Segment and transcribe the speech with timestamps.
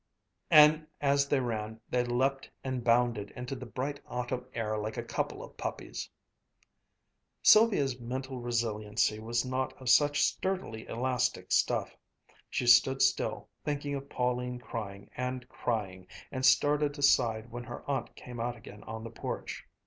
[0.49, 5.03] and as they ran, they leaped and bounded into the bright autumn air like a
[5.03, 6.09] couple of puppies.
[7.43, 11.95] Sylvia's mental resiliency was not of such sturdily elastic stuff.
[12.49, 18.15] She stood still, thinking of Pauline crying, and crying and started aside when her aunt
[18.15, 19.67] came out again on the porch.